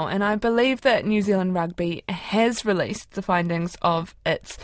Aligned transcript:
And 0.00 0.22
I 0.22 0.36
believe 0.36 0.82
that 0.82 1.04
New 1.04 1.22
Zealand 1.22 1.56
Rugby 1.56 2.04
has 2.08 2.64
released 2.64 3.14
the 3.14 3.22
findings 3.22 3.76
of 3.82 4.14
its 4.24 4.56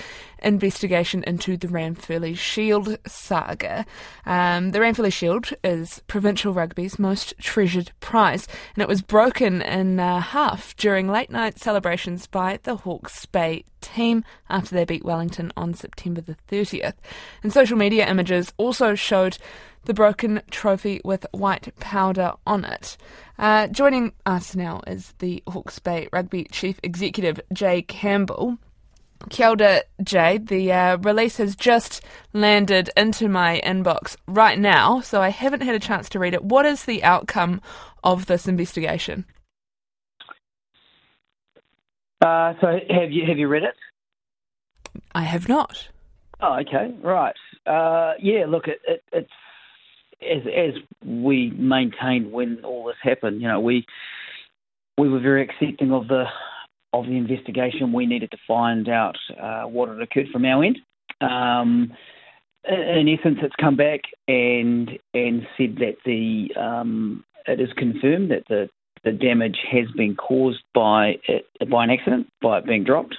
investigation 0.44 1.24
into 1.26 1.56
the 1.56 1.68
Ranfurly 1.68 2.36
Shield 2.36 2.98
saga. 3.06 3.86
Um, 4.26 4.70
the 4.70 4.78
Ranfurly 4.78 5.12
Shield 5.12 5.50
is 5.64 6.02
provincial 6.06 6.52
rugby's 6.52 6.98
most 6.98 7.34
treasured 7.38 7.92
prize, 8.00 8.46
and 8.74 8.82
it 8.82 8.88
was 8.88 9.02
broken 9.02 9.62
in 9.62 9.98
uh, 9.98 10.20
half 10.20 10.76
during 10.76 11.08
late 11.08 11.30
night 11.30 11.58
celebrations 11.58 12.26
by 12.26 12.58
the 12.62 12.76
Hawke's 12.76 13.26
Bay 13.26 13.64
team 13.80 14.24
after 14.48 14.74
they 14.74 14.84
beat 14.84 15.04
Wellington 15.04 15.52
on 15.56 15.74
September 15.74 16.20
the 16.20 16.36
30th. 16.50 16.94
And 17.42 17.52
social 17.52 17.76
media 17.76 18.08
images 18.08 18.52
also 18.56 18.94
showed 18.94 19.38
the 19.84 19.94
broken 19.94 20.42
trophy 20.50 21.00
with 21.04 21.26
white 21.32 21.74
powder 21.78 22.32
on 22.46 22.64
it. 22.64 22.96
Uh, 23.38 23.66
joining 23.68 24.12
us 24.24 24.54
now 24.54 24.80
is 24.86 25.14
the 25.18 25.42
Hawke's 25.48 25.78
Bay 25.78 26.08
Rugby 26.12 26.44
Chief 26.50 26.78
Executive, 26.82 27.40
Jay 27.52 27.82
Campbell. 27.82 28.58
Kia 29.30 29.50
ora, 29.50 29.82
Jay. 30.02 30.38
The 30.38 30.72
uh, 30.72 30.96
release 30.98 31.36
has 31.38 31.56
just 31.56 32.02
landed 32.32 32.90
into 32.96 33.28
my 33.28 33.60
inbox 33.64 34.16
right 34.26 34.58
now, 34.58 35.00
so 35.00 35.20
I 35.20 35.28
haven't 35.30 35.62
had 35.62 35.74
a 35.74 35.80
chance 35.80 36.08
to 36.10 36.18
read 36.18 36.34
it. 36.34 36.44
What 36.44 36.66
is 36.66 36.84
the 36.84 37.02
outcome 37.04 37.60
of 38.02 38.26
this 38.26 38.46
investigation? 38.46 39.24
Uh, 42.20 42.54
so, 42.60 42.78
have 42.88 43.12
you 43.12 43.26
have 43.26 43.38
you 43.38 43.48
read 43.48 43.64
it? 43.64 43.74
I 45.14 45.22
have 45.22 45.48
not. 45.48 45.88
Oh, 46.40 46.58
okay, 46.60 46.94
right. 47.02 47.34
Uh, 47.66 48.14
yeah, 48.20 48.44
look, 48.46 48.66
it, 48.68 48.80
it, 48.86 49.02
it's 49.12 49.30
as 50.22 50.42
as 50.46 50.74
we 51.06 51.50
maintained 51.50 52.32
when 52.32 52.64
all 52.64 52.86
this 52.86 52.96
happened, 53.02 53.42
you 53.42 53.48
know, 53.48 53.60
we 53.60 53.86
we 54.98 55.08
were 55.08 55.20
very 55.20 55.42
accepting 55.42 55.92
of 55.92 56.08
the 56.08 56.24
of 56.98 57.06
the 57.06 57.16
investigation. 57.16 57.92
We 57.92 58.06
needed 58.06 58.30
to 58.30 58.38
find 58.46 58.88
out 58.88 59.16
uh, 59.40 59.64
what 59.64 59.88
had 59.88 60.00
occurred 60.00 60.28
from 60.32 60.44
our 60.44 60.64
end. 60.64 60.78
Um, 61.20 61.92
in 62.66 63.08
essence, 63.18 63.38
it's 63.42 63.54
come 63.60 63.76
back 63.76 64.00
and 64.26 64.90
and 65.12 65.46
said 65.56 65.76
that 65.76 65.96
the 66.04 66.48
um, 66.58 67.24
it 67.46 67.60
is 67.60 67.68
confirmed 67.76 68.30
that 68.30 68.44
the 68.48 68.70
the 69.04 69.12
damage 69.12 69.58
has 69.70 69.90
been 69.96 70.16
caused 70.16 70.62
by 70.74 71.16
it, 71.28 71.46
by 71.70 71.84
an 71.84 71.90
accident, 71.90 72.32
by 72.40 72.58
it 72.58 72.66
being 72.66 72.84
dropped, 72.84 73.16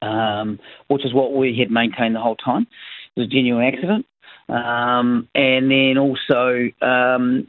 um, 0.00 0.58
which 0.88 1.04
is 1.04 1.14
what 1.14 1.34
we 1.34 1.56
had 1.56 1.70
maintained 1.70 2.16
the 2.16 2.20
whole 2.20 2.36
time. 2.36 2.66
It 3.14 3.20
was 3.20 3.28
a 3.28 3.30
genuine 3.30 3.64
accident. 3.64 4.06
Um, 4.48 5.28
and 5.34 5.70
then 5.70 5.98
also 5.98 6.68
um, 6.82 7.46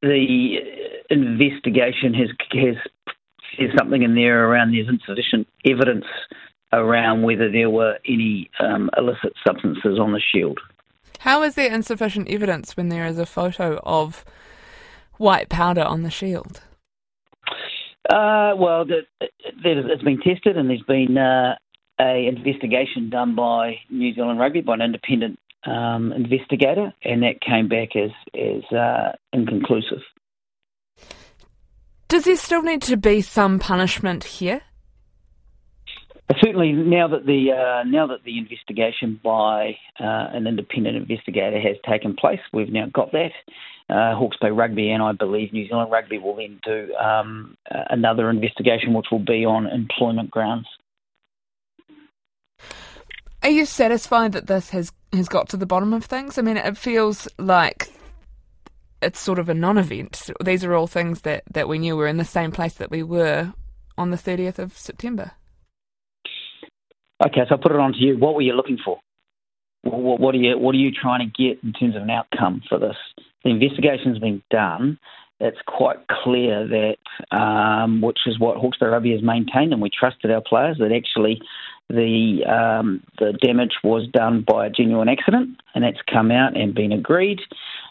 the 0.00 0.58
investigation 1.10 2.14
has 2.14 2.28
has 2.52 2.76
says 3.58 3.70
something 3.76 4.02
in 4.02 4.14
there 4.14 4.48
around 4.48 4.72
there's 4.72 4.88
insufficient 4.88 5.46
evidence 5.64 6.04
around 6.72 7.22
whether 7.22 7.50
there 7.50 7.70
were 7.70 7.98
any 8.06 8.50
um, 8.60 8.90
illicit 8.96 9.32
substances 9.46 9.98
on 9.98 10.12
the 10.12 10.20
shield. 10.32 10.58
How 11.20 11.42
is 11.42 11.54
there 11.54 11.72
insufficient 11.72 12.28
evidence 12.28 12.76
when 12.76 12.88
there 12.88 13.06
is 13.06 13.18
a 13.18 13.26
photo 13.26 13.80
of 13.84 14.24
white 15.18 15.48
powder 15.48 15.82
on 15.82 16.02
the 16.02 16.10
shield? 16.10 16.60
Uh, 18.08 18.54
well, 18.56 18.84
the, 18.84 19.00
it's 19.64 20.02
been 20.02 20.20
tested, 20.20 20.56
and 20.56 20.70
there's 20.70 20.82
been 20.82 21.16
uh, 21.18 21.56
a 22.00 22.26
investigation 22.26 23.10
done 23.10 23.34
by 23.34 23.76
New 23.90 24.14
Zealand 24.14 24.38
Rugby 24.38 24.60
by 24.60 24.74
an 24.74 24.82
independent 24.82 25.38
um, 25.64 26.12
investigator, 26.12 26.92
and 27.02 27.22
that 27.22 27.40
came 27.40 27.68
back 27.68 27.96
as 27.96 28.10
as 28.34 28.62
uh, 28.76 29.12
inconclusive. 29.32 30.02
Does 32.08 32.24
there 32.24 32.36
still 32.36 32.62
need 32.62 32.82
to 32.82 32.96
be 32.96 33.20
some 33.20 33.58
punishment 33.58 34.24
here? 34.24 34.62
Certainly, 36.40 36.72
now 36.72 37.06
that 37.08 37.24
the 37.24 37.52
uh, 37.52 37.84
now 37.84 38.08
that 38.08 38.24
the 38.24 38.38
investigation 38.38 39.20
by 39.22 39.76
uh, 40.00 40.26
an 40.32 40.46
independent 40.46 40.96
investigator 40.96 41.60
has 41.60 41.76
taken 41.88 42.16
place, 42.16 42.40
we've 42.52 42.72
now 42.72 42.86
got 42.92 43.12
that. 43.12 43.30
Uh, 43.88 44.16
Hawke's 44.16 44.36
Bay 44.40 44.50
Rugby 44.50 44.90
and 44.90 45.00
I 45.00 45.12
believe 45.12 45.52
New 45.52 45.68
Zealand 45.68 45.92
Rugby 45.92 46.18
will 46.18 46.34
then 46.34 46.58
do 46.64 46.92
um, 46.96 47.56
another 47.70 48.28
investigation, 48.28 48.92
which 48.92 49.06
will 49.12 49.20
be 49.20 49.44
on 49.44 49.68
employment 49.68 50.32
grounds. 50.32 50.66
Are 53.44 53.50
you 53.50 53.64
satisfied 53.64 54.32
that 54.32 54.48
this 54.48 54.70
has 54.70 54.92
has 55.12 55.28
got 55.28 55.48
to 55.50 55.56
the 55.56 55.66
bottom 55.66 55.92
of 55.92 56.04
things? 56.04 56.38
I 56.38 56.42
mean, 56.42 56.56
it 56.56 56.76
feels 56.76 57.28
like 57.38 57.88
it's 59.06 59.20
sort 59.20 59.38
of 59.38 59.48
a 59.48 59.54
non-event. 59.54 60.30
These 60.44 60.64
are 60.64 60.74
all 60.74 60.88
things 60.88 61.20
that, 61.22 61.44
that 61.52 61.68
we 61.68 61.78
knew 61.78 61.96
were 61.96 62.08
in 62.08 62.16
the 62.16 62.24
same 62.24 62.50
place 62.50 62.74
that 62.74 62.90
we 62.90 63.04
were 63.04 63.54
on 63.96 64.10
the 64.10 64.16
30th 64.16 64.58
of 64.58 64.76
September. 64.76 65.30
Okay, 67.24 67.42
so 67.48 67.54
I'll 67.54 67.58
put 67.58 67.70
it 67.70 67.78
on 67.78 67.92
to 67.92 67.98
you. 67.98 68.18
What 68.18 68.34
were 68.34 68.42
you 68.42 68.54
looking 68.54 68.78
for? 68.84 68.98
What, 69.82 70.18
what, 70.20 70.34
are 70.34 70.38
you 70.38 70.58
What 70.58 70.74
are 70.74 70.78
you 70.78 70.90
trying 70.90 71.20
to 71.20 71.44
get 71.44 71.62
in 71.62 71.72
terms 71.72 71.94
of 71.94 72.02
an 72.02 72.10
outcome 72.10 72.62
for 72.68 72.78
this? 72.78 72.96
The 73.44 73.50
investigation's 73.50 74.18
been 74.18 74.42
done. 74.50 74.98
It's 75.38 75.58
quite 75.66 75.98
clear 76.08 76.66
that, 76.66 77.36
um, 77.36 78.00
which 78.00 78.18
is 78.26 78.40
what 78.40 78.56
Hawke's 78.56 78.78
Bay 78.78 78.86
Rugby 78.86 79.12
has 79.12 79.22
maintained, 79.22 79.72
and 79.72 79.80
we 79.80 79.90
trusted 79.90 80.30
our 80.30 80.40
players 80.40 80.78
that 80.78 80.92
actually 80.92 81.40
the 81.88 82.40
um, 82.48 83.02
the 83.18 83.32
damage 83.34 83.74
was 83.84 84.08
done 84.12 84.44
by 84.46 84.66
a 84.66 84.70
genuine 84.70 85.08
accident, 85.08 85.60
and 85.74 85.84
that's 85.84 86.00
come 86.12 86.30
out 86.30 86.56
and 86.56 86.74
been 86.74 86.90
agreed. 86.90 87.40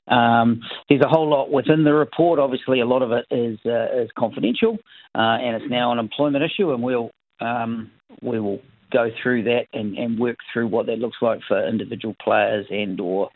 Um, 0.07 0.61
there's 0.87 1.01
a 1.01 1.07
whole 1.07 1.29
lot 1.29 1.51
within 1.51 1.83
the 1.83 1.93
report. 1.93 2.39
Obviously, 2.39 2.79
a 2.79 2.85
lot 2.85 3.01
of 3.01 3.11
it 3.11 3.25
is 3.31 3.59
uh, 3.65 4.01
is 4.01 4.09
confidential, 4.17 4.77
uh, 5.15 5.37
and 5.41 5.55
it's 5.55 5.69
now 5.69 5.91
an 5.91 5.99
employment 5.99 6.43
issue, 6.43 6.71
and 6.71 6.83
we'll 6.83 7.11
um, 7.39 7.91
we 8.21 8.39
will 8.39 8.61
go 8.91 9.09
through 9.21 9.43
that 9.43 9.65
and, 9.73 9.97
and 9.97 10.19
work 10.19 10.37
through 10.53 10.67
what 10.67 10.85
that 10.85 10.99
looks 10.99 11.17
like 11.21 11.39
for 11.47 11.67
individual 11.67 12.15
players 12.23 12.65
and 12.69 12.99
or 12.99 13.29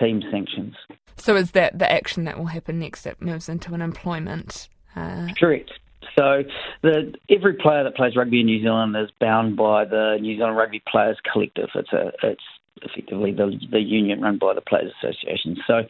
team 0.00 0.22
sanctions. 0.30 0.74
So, 1.16 1.36
is 1.36 1.52
that 1.52 1.78
the 1.78 1.90
action 1.90 2.24
that 2.24 2.38
will 2.38 2.46
happen 2.46 2.78
next? 2.78 3.02
That 3.02 3.22
moves 3.22 3.48
into 3.48 3.72
an 3.74 3.80
employment. 3.80 4.68
Uh... 4.94 5.28
Correct. 5.38 5.70
So 6.18 6.44
the, 6.82 7.14
every 7.28 7.54
player 7.54 7.84
that 7.84 7.94
plays 7.94 8.16
rugby 8.16 8.40
in 8.40 8.46
New 8.46 8.62
Zealand 8.62 8.96
is 8.96 9.10
bound 9.20 9.56
by 9.56 9.84
the 9.84 10.16
New 10.20 10.36
Zealand 10.36 10.56
Rugby 10.56 10.82
Players 10.90 11.18
Collective. 11.30 11.68
It's 11.74 11.92
a 11.92 12.12
it's 12.22 12.42
effectively 12.82 13.32
the 13.32 13.58
the 13.70 13.80
union 13.80 14.20
run 14.20 14.38
by 14.38 14.54
the 14.54 14.60
Players 14.60 14.92
Association. 15.02 15.56
So 15.66 15.82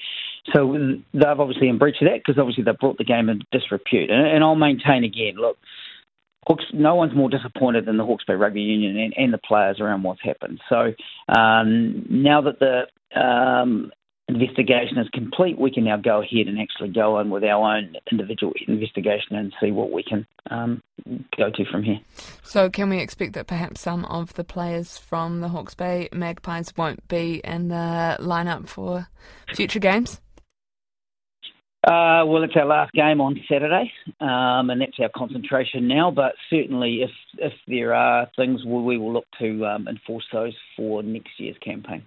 so 0.54 0.76
they've 1.12 1.40
obviously 1.40 1.68
in 1.68 1.78
breach 1.78 1.96
of 2.00 2.08
that 2.08 2.20
because 2.24 2.38
obviously 2.38 2.64
they've 2.64 2.78
brought 2.78 2.98
the 2.98 3.04
game 3.04 3.28
into 3.28 3.46
disrepute. 3.52 4.10
And, 4.10 4.26
and 4.26 4.44
I'll 4.44 4.54
maintain 4.54 5.04
again, 5.04 5.34
look, 5.36 5.58
Hawks, 6.46 6.64
no 6.72 6.94
one's 6.94 7.14
more 7.14 7.28
disappointed 7.28 7.86
than 7.86 7.96
the 7.96 8.04
Hawke's 8.04 8.24
Bay 8.24 8.34
Rugby 8.34 8.60
Union 8.60 8.96
and, 8.96 9.14
and 9.16 9.32
the 9.32 9.38
players 9.38 9.80
around 9.80 10.04
what's 10.04 10.22
happened. 10.22 10.60
So 10.68 10.92
um, 11.28 12.06
now 12.08 12.40
that 12.42 12.60
the 12.60 13.20
um, 13.20 13.90
investigation 14.28 14.98
is 14.98 15.08
complete, 15.12 15.58
we 15.58 15.72
can 15.72 15.84
now 15.84 15.96
go 15.96 16.22
ahead 16.22 16.46
and 16.46 16.60
actually 16.60 16.90
go 16.90 17.16
on 17.16 17.30
with 17.30 17.42
our 17.42 17.76
own 17.76 17.94
individual 18.10 18.52
investigation 18.68 19.36
and 19.36 19.52
see 19.60 19.72
what 19.72 19.90
we 19.90 20.04
can 20.04 20.26
um, 20.50 20.82
go 21.36 21.50
to 21.50 21.64
from 21.64 21.82
here. 21.82 22.00
So, 22.42 22.70
can 22.70 22.90
we 22.90 22.98
expect 22.98 23.32
that 23.34 23.46
perhaps 23.46 23.80
some 23.80 24.04
of 24.04 24.34
the 24.34 24.44
players 24.44 24.98
from 24.98 25.40
the 25.40 25.48
Hawke's 25.48 25.74
Bay 25.74 26.08
Magpies 26.12 26.72
won't 26.76 27.06
be 27.08 27.40
in 27.42 27.68
the 27.68 28.16
lineup 28.20 28.68
for 28.68 29.08
future 29.54 29.80
games? 29.80 30.20
Uh, 31.86 32.26
well, 32.26 32.42
it's 32.42 32.56
our 32.56 32.66
last 32.66 32.92
game 32.94 33.20
on 33.20 33.40
Saturday, 33.48 33.92
um, 34.20 34.70
and 34.70 34.80
that's 34.80 34.98
our 34.98 35.10
concentration 35.14 35.86
now. 35.86 36.10
But 36.10 36.34
certainly, 36.50 37.02
if 37.02 37.10
if 37.38 37.52
there 37.68 37.94
are 37.94 38.28
things, 38.34 38.64
we 38.64 38.98
will 38.98 39.12
look 39.12 39.26
to 39.38 39.64
um, 39.64 39.86
enforce 39.86 40.24
those 40.32 40.54
for 40.76 41.04
next 41.04 41.38
year's 41.38 41.56
campaign. 41.58 42.02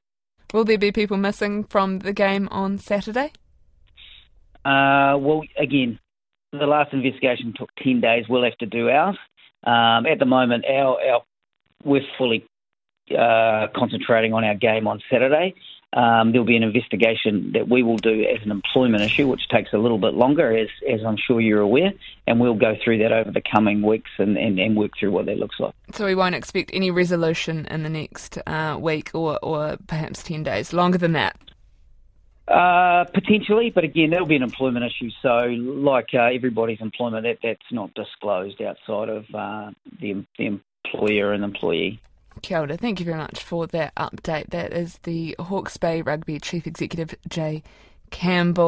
Will 0.54 0.66
there 0.66 0.78
be 0.78 0.92
people 0.92 1.16
missing 1.16 1.64
from 1.64 2.00
the 2.00 2.12
game 2.12 2.50
on 2.52 2.78
Saturday? 2.78 3.32
Uh, 4.66 5.16
well, 5.18 5.44
again, 5.58 5.98
the 6.52 6.66
last 6.66 6.92
investigation 6.92 7.54
took 7.58 7.70
10 7.82 8.02
days. 8.02 8.26
We'll 8.28 8.44
have 8.44 8.58
to 8.58 8.66
do 8.66 8.90
ours. 8.90 9.18
Um, 9.64 10.06
at 10.06 10.20
the 10.20 10.26
moment, 10.26 10.66
our, 10.66 11.00
our 11.02 11.22
we're 11.86 12.02
fully 12.18 12.46
uh, 13.18 13.68
concentrating 13.76 14.34
on 14.34 14.44
our 14.44 14.56
game 14.56 14.88
on 14.88 15.00
Saturday. 15.10 15.56
Um, 15.92 16.32
there'll 16.32 16.46
be 16.46 16.56
an 16.56 16.64
investigation 16.64 17.54
that 17.54 17.68
we 17.68 17.82
will 17.82 17.98
do 17.98 18.24
as 18.24 18.44
an 18.44 18.52
employment 18.52 19.02
issue, 19.02 19.28
which 19.28 19.48
takes 19.50 19.74
a 19.74 19.78
little 19.80 19.98
bit 19.98 20.14
longer, 20.14 20.56
as, 20.56 20.68
as 20.88 21.04
I'm 21.04 21.18
sure 21.18 21.42
you're 21.42 21.62
aware, 21.62 21.92
and 22.28 22.40
we'll 22.40 22.54
go 22.54 22.76
through 22.84 23.00
that 23.00 23.12
over 23.12 23.32
the 23.32 23.42
coming 23.42 23.82
weeks 23.82 24.12
and, 24.20 24.38
and, 24.38 24.60
and 24.60 24.78
work 24.78 24.92
through 25.00 25.12
what 25.12 25.26
that 25.26 25.38
looks 25.38 25.60
like. 25.60 25.74
So 25.94 26.06
we 26.06 26.14
won't 26.14 26.36
expect 26.36 26.70
any 26.74 26.92
resolution 26.92 27.66
in 27.72 27.82
the 27.82 27.90
next 27.90 28.38
uh, 28.46 28.78
week 28.80 29.12
or, 29.16 29.40
or 29.42 29.78
perhaps 29.88 30.22
10 30.22 30.44
days, 30.44 30.74
longer 30.74 31.00
than 31.00 31.14
that? 31.14 31.38
Uh, 32.48 33.06
potentially, 33.06 33.72
but 33.74 33.84
again, 33.84 34.12
that'll 34.12 34.28
be 34.28 34.36
an 34.36 34.44
employment 34.44 34.86
issue. 34.86 35.10
So, 35.22 35.38
like 35.48 36.10
uh, 36.14 36.30
everybody's 36.34 36.82
employment, 36.82 37.24
that, 37.24 37.38
that's 37.44 37.72
not 37.72 37.94
disclosed 37.94 38.62
outside 38.62 39.10
of 39.10 39.26
uh, 39.34 39.72
the, 40.00 40.26
the 40.38 40.60
employer 40.86 41.32
and 41.34 41.44
employee. 41.44 42.00
Kia 42.42 42.60
ora. 42.60 42.78
Thank 42.78 43.00
you 43.00 43.06
very 43.06 43.18
much 43.18 43.44
for 43.44 43.68
that 43.68 43.94
update. 43.96 44.50
That 44.50 44.74
is 44.74 45.00
the 45.04 45.36
Hawke's 45.40 45.78
Bay 45.78 46.02
Rugby 46.02 46.40
Chief 46.40 46.66
Executive, 46.66 47.16
Jay 47.28 47.64
Campbell. 48.12 48.68